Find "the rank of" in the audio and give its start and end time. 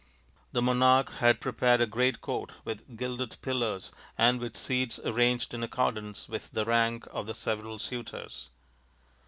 6.53-7.27